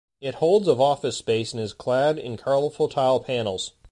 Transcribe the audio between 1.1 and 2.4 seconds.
space and is clad in